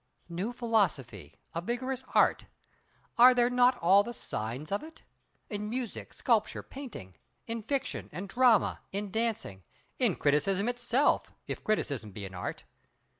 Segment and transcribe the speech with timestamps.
[0.29, 2.45] New philosophy—a vigorous Art!
[3.19, 5.03] Are there not all the signs of it?
[5.47, 7.13] In music, sculpture, painting;
[7.45, 9.61] in fiction—and drama; in dancing;
[9.99, 12.63] in criticism itself, if criticism be an Art.